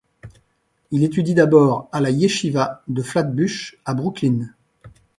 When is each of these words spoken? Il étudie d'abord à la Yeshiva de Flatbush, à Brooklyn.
Il 0.89 1.03
étudie 1.03 1.35
d'abord 1.35 1.87
à 1.91 2.01
la 2.01 2.09
Yeshiva 2.09 2.81
de 2.87 3.03
Flatbush, 3.03 3.77
à 3.85 3.93
Brooklyn. 3.93 4.49